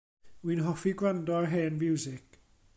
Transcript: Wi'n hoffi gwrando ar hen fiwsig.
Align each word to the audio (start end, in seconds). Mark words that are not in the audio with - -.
Wi'n 0.45 0.63
hoffi 0.67 0.93
gwrando 0.99 1.33
ar 1.41 1.47
hen 1.53 1.79
fiwsig. 1.81 2.27